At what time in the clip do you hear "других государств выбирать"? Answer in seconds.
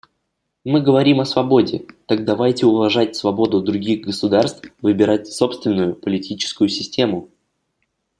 3.61-5.27